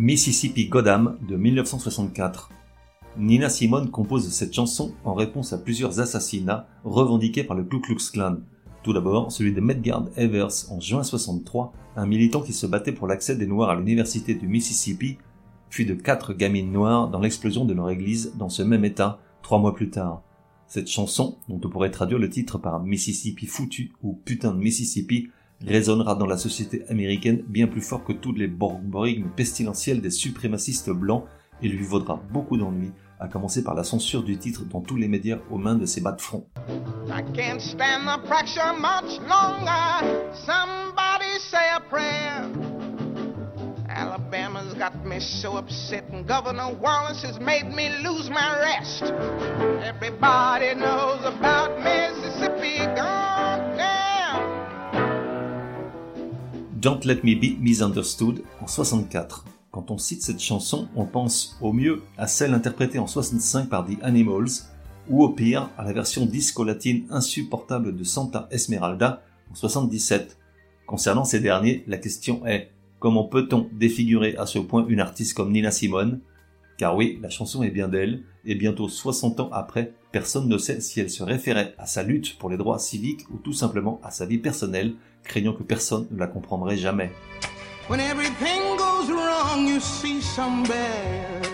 Mississippi 0.00 0.66
Goddam 0.66 1.18
de 1.28 1.36
1964. 1.36 2.48
Nina 3.18 3.50
Simone 3.50 3.90
compose 3.90 4.30
cette 4.30 4.54
chanson 4.54 4.94
en 5.04 5.12
réponse 5.12 5.52
à 5.52 5.58
plusieurs 5.58 6.00
assassinats 6.00 6.66
revendiqués 6.84 7.44
par 7.44 7.54
le 7.54 7.64
Ku 7.64 7.82
Klux 7.82 8.10
Klan. 8.10 8.38
Tout 8.82 8.94
d'abord, 8.94 9.30
celui 9.30 9.52
de 9.52 9.60
Medgard 9.60 10.06
Evers 10.16 10.70
en 10.70 10.80
juin 10.80 11.02
63, 11.02 11.74
un 11.96 12.06
militant 12.06 12.40
qui 12.40 12.54
se 12.54 12.66
battait 12.66 12.92
pour 12.92 13.08
l'accès 13.08 13.36
des 13.36 13.46
Noirs 13.46 13.68
à 13.68 13.76
l'université 13.76 14.32
du 14.32 14.48
Mississippi 14.48 15.18
puis 15.68 15.84
de 15.84 15.92
quatre 15.92 16.32
gamines 16.32 16.72
noires 16.72 17.10
dans 17.10 17.20
l'explosion 17.20 17.66
de 17.66 17.74
leur 17.74 17.90
église 17.90 18.32
dans 18.38 18.48
ce 18.48 18.62
même 18.62 18.86
état 18.86 19.20
trois 19.42 19.58
mois 19.58 19.74
plus 19.74 19.90
tard. 19.90 20.22
Cette 20.66 20.88
chanson, 20.88 21.36
dont 21.50 21.60
on 21.62 21.68
pourrait 21.68 21.90
traduire 21.90 22.18
le 22.18 22.30
titre 22.30 22.56
par 22.56 22.82
Mississippi 22.82 23.44
foutu 23.44 23.92
ou 24.02 24.18
Putain 24.24 24.54
de 24.54 24.60
Mississippi, 24.60 25.28
résonnera 25.66 26.14
dans 26.14 26.26
la 26.26 26.36
société 26.36 26.84
américaine 26.88 27.42
bien 27.46 27.66
plus 27.66 27.82
fort 27.82 28.04
que 28.04 28.12
tous 28.12 28.32
les 28.32 28.48
borborigmes 28.48 29.30
pestilentiels 29.36 30.00
des 30.00 30.10
suprémacistes 30.10 30.90
blancs 30.90 31.24
et 31.62 31.68
lui 31.68 31.84
vaudra 31.84 32.20
beaucoup 32.32 32.56
d'ennuis, 32.56 32.92
à 33.18 33.28
commencer 33.28 33.62
par 33.62 33.74
la 33.74 33.84
censure 33.84 34.22
du 34.22 34.38
titre 34.38 34.64
dans 34.64 34.80
tous 34.80 34.96
les 34.96 35.08
médias 35.08 35.38
aux 35.50 35.58
mains 35.58 35.74
de 35.74 35.84
ses 35.84 36.00
bas 36.00 36.12
de 36.12 36.20
front. 36.20 36.46
Don't 56.80 57.04
Let 57.04 57.20
Me 57.24 57.34
Be 57.34 57.60
Misunderstood 57.60 58.42
en 58.62 58.66
64. 58.66 59.44
Quand 59.70 59.90
on 59.90 59.98
cite 59.98 60.22
cette 60.22 60.40
chanson, 60.40 60.88
on 60.96 61.04
pense 61.04 61.58
au 61.60 61.74
mieux 61.74 62.00
à 62.16 62.26
celle 62.26 62.54
interprétée 62.54 62.98
en 62.98 63.06
65 63.06 63.68
par 63.68 63.84
The 63.84 63.98
Animals, 64.00 64.48
ou 65.10 65.22
au 65.22 65.28
pire 65.28 65.68
à 65.76 65.84
la 65.84 65.92
version 65.92 66.24
disco-latine 66.24 67.04
insupportable 67.10 67.94
de 67.94 68.02
Santa 68.02 68.48
Esmeralda 68.50 69.22
en 69.50 69.54
77. 69.54 70.38
Concernant 70.86 71.26
ces 71.26 71.40
derniers, 71.40 71.84
la 71.86 71.98
question 71.98 72.46
est 72.46 72.70
comment 72.98 73.24
peut-on 73.24 73.68
défigurer 73.72 74.34
à 74.38 74.46
ce 74.46 74.58
point 74.58 74.86
une 74.88 75.00
artiste 75.00 75.36
comme 75.36 75.52
Nina 75.52 75.72
Simone? 75.72 76.20
Car 76.78 76.96
oui, 76.96 77.18
la 77.20 77.28
chanson 77.28 77.62
est 77.62 77.70
bien 77.70 77.88
d'elle, 77.88 78.22
et 78.46 78.54
bientôt 78.54 78.88
60 78.88 79.40
ans 79.40 79.50
après, 79.52 79.92
personne 80.12 80.48
ne 80.48 80.56
sait 80.56 80.80
si 80.80 81.00
elle 81.00 81.10
se 81.10 81.22
référait 81.22 81.74
à 81.76 81.84
sa 81.84 82.02
lutte 82.02 82.38
pour 82.38 82.48
les 82.48 82.56
droits 82.56 82.78
civiques 82.78 83.26
ou 83.30 83.36
tout 83.36 83.52
simplement 83.52 84.00
à 84.02 84.10
sa 84.10 84.24
vie 84.24 84.38
personnelle, 84.38 84.94
craignant 85.24 85.52
que 85.52 85.62
personne 85.62 86.06
ne 86.10 86.18
la 86.18 86.26
comprendrait 86.26 86.76
jamais. 86.76 87.12
When 87.88 88.00
everything 88.00 88.76
goes 88.76 89.10
wrong, 89.10 89.66
you 89.66 89.80
see 89.80 90.20
some 90.20 90.62
bad. 90.62 91.48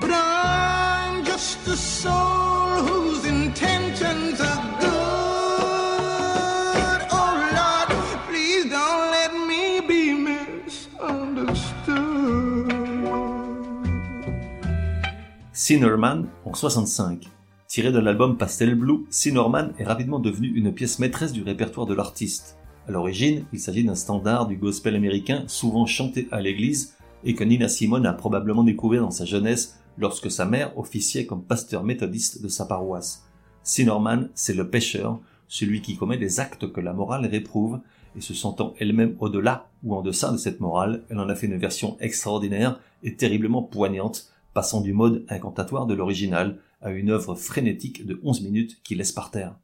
But 0.00 0.10
I'm 0.12 1.24
just 1.24 1.66
a 1.66 1.76
soul 1.76 2.82
whose 2.86 3.24
intentions 3.24 4.38
are 4.40 4.62
good. 4.80 4.90
Oh 7.10 7.34
Lord, 7.56 7.88
please 8.28 8.68
don't 8.68 9.10
let 9.10 9.32
me 9.32 9.80
be 9.80 10.12
misunderstood. 10.12 12.70
Sinnerman 15.52 16.30
en 16.44 16.54
65. 16.54 17.28
Tiré 17.72 17.90
de 17.90 18.00
l'album 18.00 18.36
Pastel 18.36 18.74
Blue, 18.74 19.06
Sinnerman 19.08 19.72
est 19.78 19.84
rapidement 19.84 20.18
devenu 20.18 20.48
une 20.48 20.74
pièce 20.74 20.98
maîtresse 20.98 21.32
du 21.32 21.42
répertoire 21.42 21.86
de 21.86 21.94
l'artiste. 21.94 22.58
À 22.86 22.90
l'origine, 22.90 23.46
il 23.50 23.60
s'agit 23.60 23.82
d'un 23.82 23.94
standard 23.94 24.46
du 24.46 24.58
gospel 24.58 24.94
américain 24.94 25.44
souvent 25.46 25.86
chanté 25.86 26.28
à 26.30 26.42
l'église 26.42 26.98
et 27.24 27.34
que 27.34 27.44
Nina 27.44 27.68
Simone 27.68 28.04
a 28.04 28.12
probablement 28.12 28.62
découvert 28.62 29.00
dans 29.00 29.10
sa 29.10 29.24
jeunesse 29.24 29.78
lorsque 29.96 30.30
sa 30.30 30.44
mère 30.44 30.78
officiait 30.78 31.24
comme 31.24 31.42
pasteur 31.42 31.82
méthodiste 31.82 32.42
de 32.42 32.48
sa 32.48 32.66
paroisse. 32.66 33.26
Sinnerman, 33.62 34.28
c'est 34.34 34.52
le 34.52 34.68
pécheur, 34.68 35.18
celui 35.48 35.80
qui 35.80 35.96
commet 35.96 36.18
des 36.18 36.40
actes 36.40 36.70
que 36.70 36.80
la 36.82 36.92
morale 36.92 37.24
réprouve, 37.24 37.80
et 38.14 38.20
se 38.20 38.34
sentant 38.34 38.74
elle-même 38.80 39.16
au-delà 39.18 39.70
ou 39.82 39.94
en 39.94 40.02
deçà 40.02 40.30
de 40.30 40.36
cette 40.36 40.60
morale, 40.60 41.04
elle 41.08 41.20
en 41.20 41.30
a 41.30 41.34
fait 41.34 41.46
une 41.46 41.56
version 41.56 41.96
extraordinaire 42.00 42.78
et 43.02 43.16
terriblement 43.16 43.62
poignante, 43.62 44.30
passant 44.52 44.82
du 44.82 44.92
mode 44.92 45.24
incantatoire 45.30 45.86
de 45.86 45.94
l'original 45.94 46.58
à 46.82 46.90
une 46.90 47.10
œuvre 47.10 47.34
frénétique 47.34 48.04
de 48.04 48.20
11 48.22 48.42
minutes 48.42 48.78
qui 48.82 48.94
laisse 48.94 49.12
par 49.12 49.30
terre. 49.30 49.56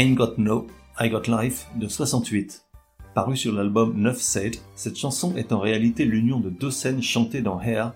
Ain't 0.00 0.14
Got 0.14 0.38
No, 0.38 0.66
I 0.98 1.10
Got 1.10 1.24
Life 1.28 1.68
de 1.76 1.86
68. 1.86 2.64
Paru 3.14 3.36
sur 3.36 3.52
l'album 3.52 4.00
9 4.00 4.18
Said, 4.18 4.56
cette 4.74 4.96
chanson 4.96 5.36
est 5.36 5.52
en 5.52 5.60
réalité 5.60 6.06
l'union 6.06 6.40
de 6.40 6.48
deux 6.48 6.70
scènes 6.70 7.02
chantées 7.02 7.42
dans 7.42 7.60
Hair, 7.60 7.92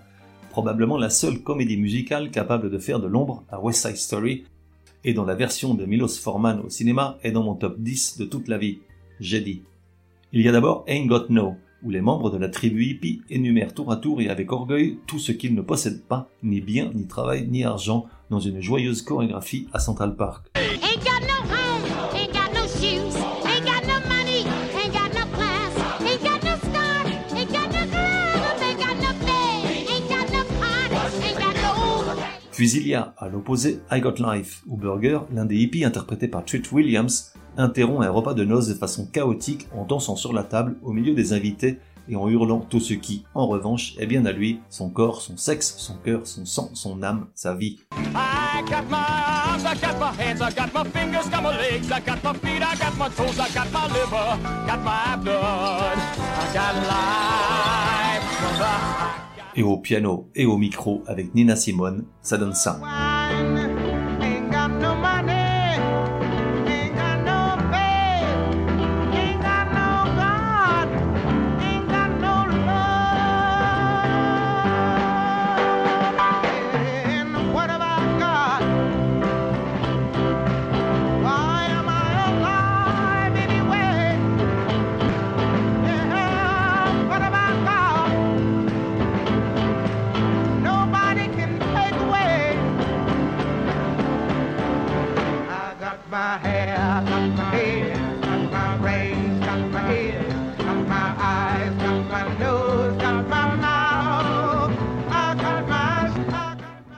probablement 0.51 0.99
la 0.99 1.09
seule 1.09 1.41
comédie 1.41 1.77
musicale 1.77 2.29
capable 2.29 2.69
de 2.69 2.77
faire 2.77 2.99
de 2.99 3.07
l'ombre 3.07 3.43
à 3.49 3.59
West 3.59 3.87
Side 3.87 3.97
Story, 3.97 4.43
et 5.03 5.15
dont 5.15 5.25
la 5.25 5.33
version 5.33 5.73
de 5.73 5.87
Milos 5.87 6.19
Forman 6.21 6.59
au 6.59 6.69
cinéma 6.69 7.17
est 7.23 7.31
dans 7.31 7.41
mon 7.41 7.55
top 7.55 7.79
10 7.79 8.19
de 8.19 8.25
toute 8.25 8.49
la 8.49 8.59
vie. 8.59 8.81
J'ai 9.19 9.41
dit. 9.41 9.63
Il 10.31 10.41
y 10.41 10.47
a 10.47 10.51
d'abord 10.51 10.85
Ain't 10.87 11.07
Got 11.07 11.29
No, 11.29 11.55
où 11.81 11.89
les 11.89 12.01
membres 12.01 12.29
de 12.29 12.37
la 12.37 12.49
tribu 12.49 12.85
hippie 12.85 13.23
énumèrent 13.31 13.73
tour 13.73 13.91
à 13.91 13.97
tour 13.97 14.21
et 14.21 14.29
avec 14.29 14.51
orgueil 14.51 14.99
tout 15.07 15.17
ce 15.17 15.31
qu'ils 15.31 15.55
ne 15.55 15.61
possèdent 15.63 16.05
pas, 16.05 16.29
ni 16.43 16.61
bien, 16.61 16.91
ni 16.93 17.07
travail, 17.07 17.47
ni 17.47 17.63
argent, 17.63 18.05
dans 18.29 18.39
une 18.39 18.61
joyeuse 18.61 19.01
chorégraphie 19.01 19.67
à 19.73 19.79
Central 19.79 20.15
Park. 20.15 20.54
Puis 32.55 32.71
il 32.71 32.87
y 32.87 32.95
a, 32.95 33.13
à 33.17 33.27
l'opposé, 33.27 33.81
I 33.91 33.99
Got 33.99 34.15
Life, 34.17 34.63
où 34.65 34.77
Burger, 34.77 35.19
l'un 35.33 35.43
des 35.43 35.57
hippies 35.57 35.83
interprété 35.83 36.29
par 36.29 36.45
Treat 36.45 36.71
Williams, 36.71 37.33
interrompt 37.57 38.05
un 38.05 38.09
repas 38.09 38.33
de 38.33 38.45
noces 38.45 38.69
de 38.69 38.73
façon 38.73 39.07
chaotique 39.07 39.67
en 39.75 39.83
dansant 39.83 40.15
sur 40.15 40.31
la 40.31 40.43
table 40.43 40.77
au 40.81 40.93
milieu 40.93 41.13
des 41.13 41.33
invités 41.33 41.79
et 42.07 42.15
en 42.15 42.29
hurlant 42.29 42.61
tout 42.61 42.79
ce 42.79 42.93
qui, 42.93 43.25
en 43.33 43.45
revanche, 43.47 43.95
est 43.99 44.05
bien 44.05 44.25
à 44.25 44.31
lui, 44.31 44.61
son 44.69 44.89
corps, 44.89 45.21
son 45.21 45.35
sexe, 45.35 45.75
son 45.77 45.95
cœur, 45.95 46.21
son 46.23 46.45
sang, 46.45 46.69
son 46.75 47.03
âme, 47.03 47.27
sa 47.35 47.55
vie. 47.55 47.81
I 47.91 48.61
got 48.69 48.85
my 48.89 49.03
arms, 49.03 49.65
I 49.65 49.75
got 49.75 49.99
my 49.99 50.13
hands, 50.17 50.41
I 50.41 50.49
got 50.55 50.73
my 50.73 50.85
fingers, 50.91 51.27
got 51.29 51.41
my 51.41 51.57
legs, 51.57 51.91
I 51.91 51.99
got 51.99 52.23
my 52.23 52.31
feet, 52.39 52.63
I 52.63 52.77
got 52.77 52.95
my 52.97 53.09
toes, 53.09 53.37
I 53.37 53.49
got 53.53 53.69
my 53.73 53.85
liver, 53.87 54.39
got 54.65 54.81
my 54.81 55.17
blood, 55.21 55.99
I 56.39 56.53
got 56.53 56.75
life. 56.87 57.25
Et 59.57 59.63
au 59.63 59.77
piano 59.77 60.29
et 60.35 60.45
au 60.45 60.57
micro 60.57 61.01
avec 61.07 61.33
Nina 61.33 61.55
Simone, 61.55 62.03
ça 62.21 62.37
donne 62.37 62.53
ça. 62.53 62.79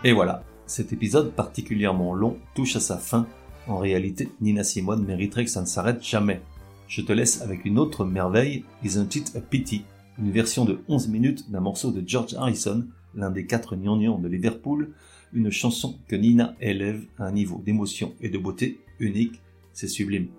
Et 0.08 0.14
voilà, 0.14 0.42
cet 0.68 0.94
épisode 0.94 1.34
particulièrement 1.34 2.14
long 2.14 2.38
touche 2.56 2.78
à 2.78 2.80
sa 2.80 2.98
fin. 2.98 3.28
En 3.68 3.78
réalité, 3.78 4.30
Nina 4.40 4.64
Simone 4.64 5.04
mériterait 5.04 5.44
que 5.44 5.52
ça 5.52 5.60
ne 5.60 5.66
s'arrête 5.66 6.02
jamais. 6.02 6.40
Je 6.88 7.02
te 7.02 7.12
laisse 7.12 7.42
avec 7.42 7.66
une 7.66 7.78
autre 7.78 8.06
merveille, 8.06 8.64
Isn't 8.86 9.14
It 9.16 9.36
a 9.36 9.42
Pity, 9.42 9.84
une 10.18 10.32
version 10.32 10.64
de 10.64 10.80
11 10.88 11.10
minutes 11.10 11.52
d'un 11.52 11.60
morceau 11.60 11.92
de 11.92 12.02
George 12.08 12.36
Harrison, 12.36 12.88
l'un 13.16 13.32
des 13.32 13.46
quatre 13.46 13.76
gnangnans 13.76 14.18
de 14.18 14.30
Liverpool, 14.30 14.94
une 15.34 15.52
chanson 15.52 16.00
que 16.08 16.16
Nina 16.16 16.56
élève 16.62 17.04
à 17.18 17.26
un 17.26 17.34
niveau 17.34 17.62
d'émotion 17.66 18.14
et 18.22 18.30
de 18.30 18.38
beauté 18.38 18.80
unique, 19.02 19.42
c'est 19.74 19.90
sublime. 19.90 20.30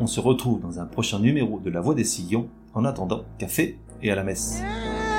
On 0.00 0.06
se 0.06 0.20
retrouve 0.20 0.60
dans 0.60 0.78
un 0.80 0.86
prochain 0.86 1.18
numéro 1.18 1.58
de 1.60 1.70
La 1.70 1.80
Voix 1.80 1.94
des 1.94 2.04
Sillons, 2.04 2.48
en 2.74 2.84
attendant, 2.84 3.24
café 3.38 3.78
et 4.02 4.10
à 4.10 4.14
la 4.14 4.24
messe. 4.24 4.60
Yeah. 4.60 5.12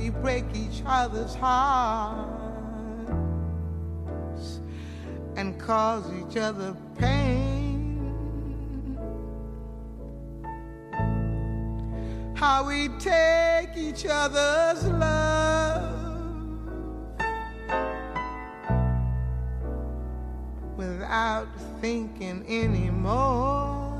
we 0.00 0.08
break 0.08 0.44
each 0.54 0.82
other's 0.86 1.34
hearts 1.34 2.30
and 5.36 5.58
cause 5.58 6.04
each 6.12 6.36
other 6.36 6.74
pain. 6.98 7.98
How 12.34 12.66
we 12.66 12.88
take 12.98 13.76
each 13.76 14.06
other's 14.06 14.86
love 14.86 15.99
without 20.80 21.46
thinking 21.82 22.42
anymore. 22.48 23.92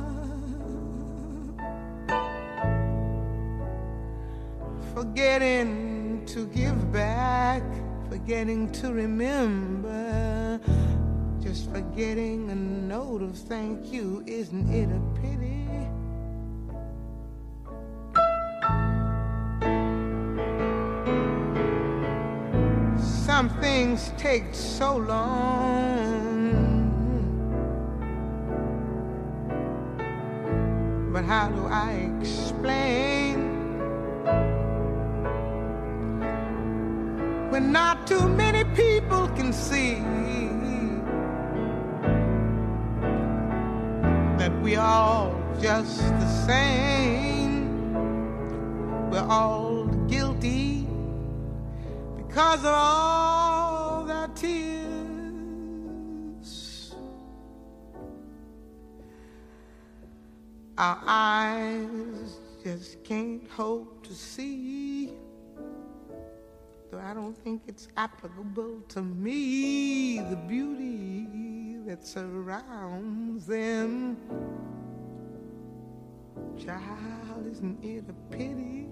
Forgetting 4.94 6.24
to 6.24 6.46
give 6.46 6.90
back, 6.90 7.62
forgetting 8.08 8.72
to 8.72 8.94
remember, 8.94 10.58
just 11.42 11.70
forgetting 11.70 12.50
a 12.50 12.54
note 12.54 13.20
of 13.20 13.36
thank 13.36 13.92
you. 13.92 14.24
Isn't 14.26 14.72
it 14.72 14.88
a 14.88 15.00
pity? 15.20 15.58
Some 23.26 23.50
things 23.60 24.12
take 24.16 24.54
so 24.54 24.96
long. 24.96 26.29
But 31.20 31.26
how 31.26 31.48
do 31.50 31.66
I 31.66 32.08
explain 32.18 33.36
when 37.50 37.70
not 37.72 38.06
too 38.06 38.26
many 38.26 38.64
people 38.74 39.28
can 39.36 39.52
see 39.52 39.96
that 44.38 44.62
we 44.62 44.76
are 44.76 44.86
all 44.86 45.34
just 45.60 45.98
the 45.98 46.28
same? 46.46 47.92
We're 49.10 49.28
all 49.28 49.84
guilty 50.08 50.86
because 52.16 52.60
of 52.60 52.72
all 52.72 53.39
Our 60.80 60.98
eyes 61.06 62.38
just 62.64 63.04
can't 63.04 63.46
hope 63.50 64.02
to 64.06 64.14
see. 64.14 65.12
Though 66.90 66.98
I 66.98 67.12
don't 67.12 67.36
think 67.36 67.64
it's 67.66 67.88
applicable 67.98 68.80
to 68.88 69.02
me, 69.02 70.20
the 70.20 70.36
beauty 70.36 71.80
that 71.86 72.06
surrounds 72.06 73.44
them. 73.44 74.16
Child, 76.56 77.46
isn't 77.50 77.84
it 77.84 78.04
a 78.08 78.34
pity? 78.34 78.88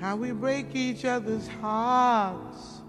How 0.00 0.16
we 0.16 0.32
break 0.32 0.74
each 0.74 1.04
other's 1.04 1.46
hearts. 1.46 2.82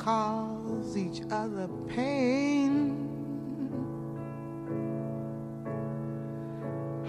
Cause 0.00 0.96
each 0.96 1.20
other 1.30 1.68
pain. 1.88 2.96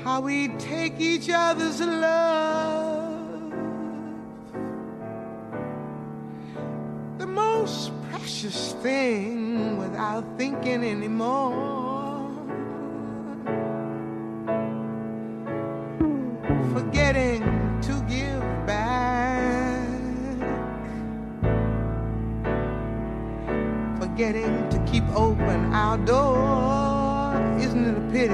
How 0.04 0.20
we 0.20 0.50
take 0.58 1.00
each 1.00 1.30
other's 1.30 1.80
love. 1.80 3.54
The 7.18 7.28
most 7.28 7.92
precious 8.10 8.74
thing 8.84 9.78
without 9.78 10.26
thinking 10.38 10.84
anymore. 10.84 11.81
Pity? 28.22 28.34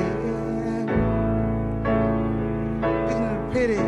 Isn't 3.09 3.27
it 3.35 3.53
pity? 3.53 3.81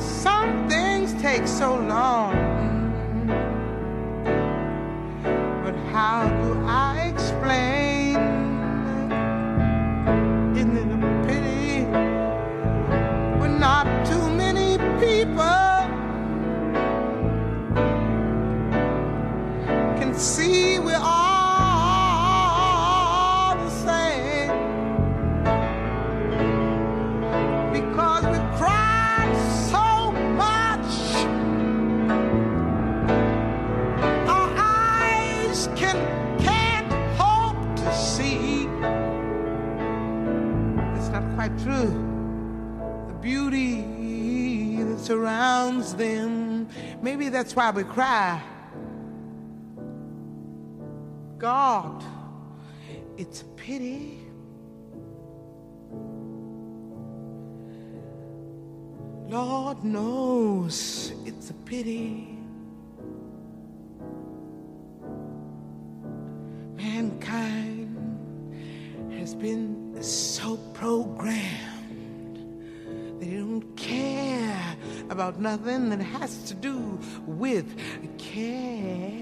Some 0.00 0.66
things 0.68 1.12
take 1.20 1.46
so 1.46 1.76
long, 1.76 2.32
surrounds 45.00 45.94
them. 45.94 46.68
Maybe 47.02 47.28
that's 47.28 47.56
why 47.56 47.70
we 47.70 47.84
cry. 47.84 48.42
God, 51.38 52.04
it's 53.16 53.42
a 53.42 53.46
pity. 53.56 54.18
Lord 59.28 59.84
knows 59.84 61.12
it's 61.24 61.50
a 61.50 61.54
pity. 61.54 62.36
Mankind 66.76 67.96
has 69.18 69.34
been 69.34 70.02
so 70.02 70.56
programmed 70.74 71.49
about 75.20 75.38
nothing 75.38 75.90
that 75.90 76.00
has 76.00 76.44
to 76.44 76.54
do 76.54 76.98
with 77.26 77.66
care. 78.16 79.12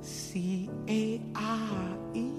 C 0.00 0.70
A 0.88 1.20
R 1.34 1.98
E. 2.14 2.30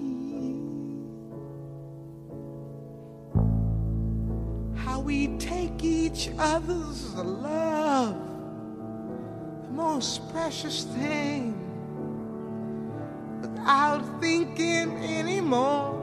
How 4.74 4.98
we 4.98 5.28
take 5.38 5.84
each 5.84 6.28
other's 6.40 7.14
love, 7.14 8.16
the 9.62 9.70
most 9.70 10.28
precious 10.32 10.82
thing, 10.82 11.54
without 13.40 14.02
thinking 14.20 14.90
anymore. 15.04 16.01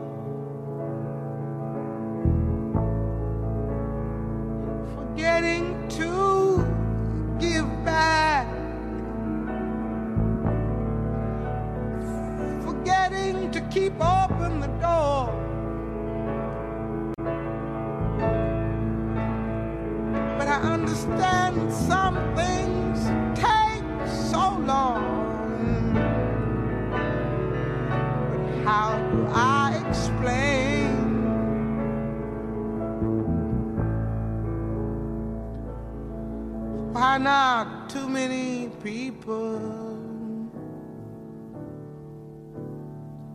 Not 37.20 37.90
too 37.90 38.08
many 38.08 38.70
people 38.82 39.60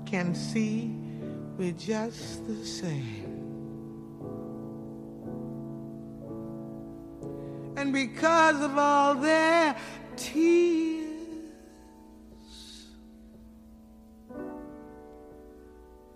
can 0.06 0.34
see 0.34 0.90
we're 1.58 1.72
just 1.72 2.46
the 2.46 2.64
same. 2.64 3.42
And 7.76 7.92
because 7.92 8.62
of 8.62 8.78
all 8.78 9.16
their 9.16 9.76
tears, 10.16 11.10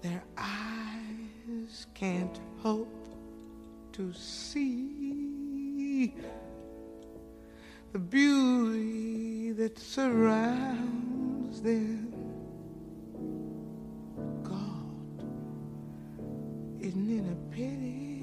their 0.00 0.24
eyes 0.38 1.86
can't 1.92 2.40
hope 2.62 3.08
to 3.92 4.10
see 4.14 6.14
the 7.98 8.04
beauty 8.04 9.50
that 9.50 9.76
surrounds 9.76 11.60
them. 11.62 12.12
God, 14.44 15.24
isn't 16.80 17.10
it 17.18 17.24
a 17.32 17.34
pity? 17.52 18.22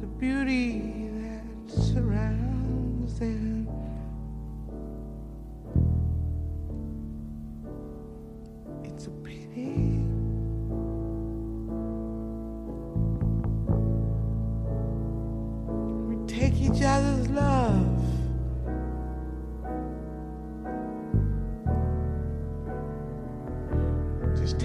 The 0.00 0.06
beauty 0.06 1.03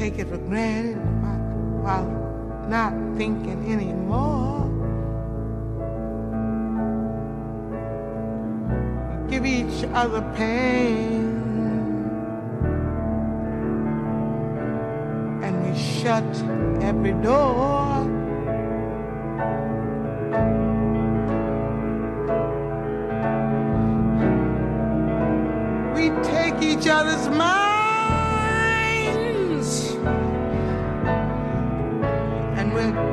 take 0.09 0.19
it 0.19 0.27
for 0.27 0.37
granted 0.37 0.97
while, 1.83 2.07
not 2.67 2.93
thinking 3.15 3.71
anymore. 3.71 4.65
Give 9.29 9.45
each 9.45 9.83
other 9.93 10.21
pain. 10.35 11.27
And 15.43 15.53
we 15.63 15.79
shut 15.79 16.23
every 16.81 17.13
door. 17.21 18.05
We 25.93 26.09
take 26.23 26.63
each 26.63 26.87
other's 26.87 27.29
minds, 27.29 27.78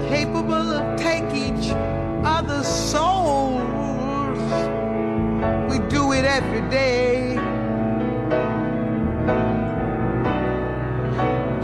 capable 0.09 0.55
of 0.55 0.97
take 0.97 1.35
each 1.35 1.73
other's 2.25 2.69
souls. 2.69 4.39
We 5.71 5.79
do 5.89 6.13
it 6.13 6.25
every 6.25 6.69
day. 6.71 7.35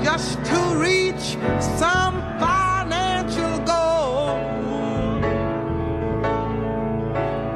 Just 0.02 0.44
to 0.44 0.58
reach 0.76 1.36
some 1.78 2.14
financial 2.40 3.58
goal. 3.64 4.38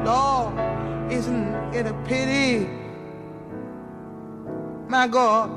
Lord, 0.05 1.12
isn't 1.12 1.75
it 1.75 1.87
a 1.87 1.94
pity? 2.05 2.70
My 4.88 5.09
God, 5.09 5.51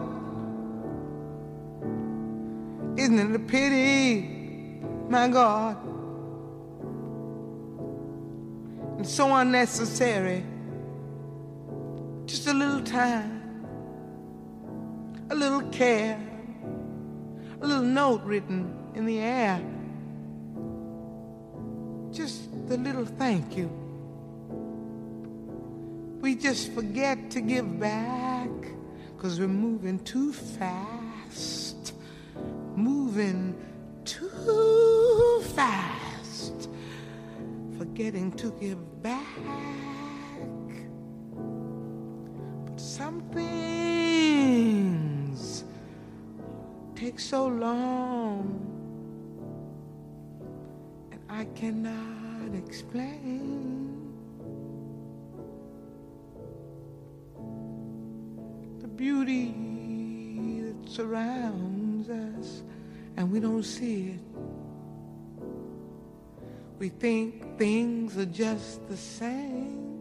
isn't 2.98 3.20
it 3.20 3.36
a 3.36 3.40
pity? 3.40 4.39
My 5.10 5.28
God, 5.28 5.76
and 8.98 9.08
so 9.08 9.34
unnecessary. 9.34 10.46
Just 12.28 12.46
a 12.46 12.54
little 12.54 12.82
time, 12.82 13.66
a 15.32 15.36
little 15.36 15.64
care, 15.72 16.20
a 17.60 17.66
little 17.66 17.82
note 17.82 18.22
written 18.24 18.72
in 18.94 19.08
the 19.08 19.18
air. 19.18 19.60
Just 22.12 22.52
the 22.68 22.78
little 22.78 23.06
thank 23.06 23.58
you. 23.58 23.68
We 26.22 26.36
just 26.36 26.72
forget 26.74 27.32
to 27.32 27.42
give 27.42 27.80
back 27.80 28.50
because 29.16 29.40
we're 29.40 29.48
moving 29.48 29.98
too 30.04 30.34
fast. 30.34 31.94
Moving 32.76 33.56
too 34.06 34.79
fast. 35.50 36.70
Forgetting 37.78 38.32
to 38.34 38.52
give 38.60 39.02
back. 39.02 39.26
But 42.66 42.80
some 42.80 43.22
things 43.32 44.60
take 46.96 47.20
so 47.20 47.48
long, 47.48 48.66
and 51.12 51.22
I 51.30 51.46
cannot 51.56 52.56
explain. 52.56 53.90
the 58.80 58.88
beauty 58.88 59.54
that 60.62 60.90
surrounds 60.90 62.10
us 62.10 62.64
and 63.18 63.30
we 63.32 63.40
don't 63.40 63.64
see 63.64 64.12
it. 64.12 64.29
We 66.80 66.88
think 66.88 67.58
things 67.58 68.18
are 68.18 68.26
just 68.26 68.88
the 68.88 68.96
same. 68.96 70.00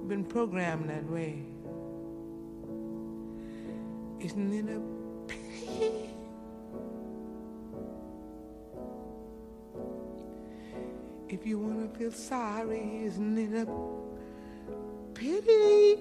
We've 0.00 0.08
been 0.08 0.24
programmed 0.24 0.88
that 0.88 1.04
way. 1.04 1.42
Isn't 4.18 4.52
it 4.54 4.74
a 4.74 4.80
pity? 5.28 6.08
If 11.28 11.46
you 11.46 11.58
want 11.58 11.92
to 11.92 11.98
feel 11.98 12.10
sorry, 12.10 13.02
isn't 13.04 13.36
it 13.36 13.52
a 13.54 13.66
pity? 15.12 15.98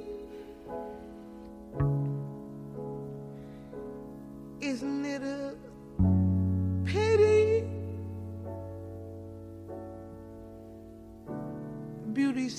Isn't 4.61 5.05
it 5.05 5.21
a 5.21 5.55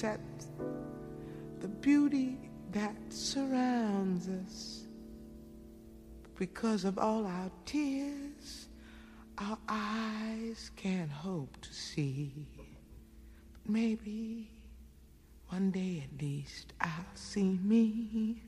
That 0.00 0.20
the 1.60 1.68
beauty 1.68 2.38
that 2.72 2.96
surrounds 3.10 4.28
us 4.28 4.86
because 6.36 6.84
of 6.84 6.98
all 6.98 7.24
our 7.24 7.50
tears, 7.66 8.68
our 9.38 9.56
eyes 9.68 10.72
can't 10.74 11.10
hope 11.10 11.56
to 11.60 11.72
see. 11.72 12.48
But 13.52 13.70
maybe 13.70 14.50
one 15.48 15.70
day 15.70 16.04
at 16.10 16.20
least 16.20 16.72
I'll 16.80 17.14
see 17.14 17.58
me 17.62 18.42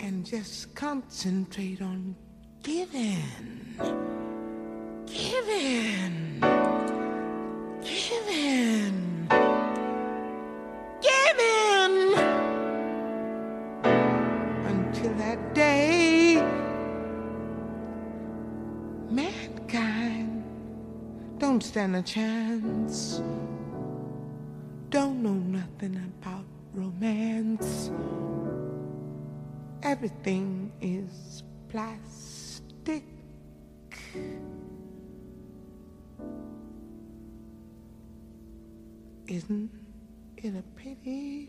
and 0.00 0.24
just 0.24 0.74
concentrate 0.74 1.82
on 1.82 2.16
giving, 2.62 3.76
giving, 5.06 6.40
don't 21.54 21.62
stand 21.62 21.94
a 21.94 22.02
chance, 22.02 23.22
don't 24.88 25.22
know 25.22 25.34
nothing 25.34 25.94
about 26.20 26.44
romance. 26.72 27.92
Everything 29.84 30.72
is 30.80 31.44
plastic. 31.68 33.04
Isn't 39.28 39.70
it 40.36 40.54
a 40.56 40.62
pity? 40.74 41.48